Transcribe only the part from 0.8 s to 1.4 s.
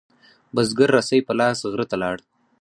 رسۍ په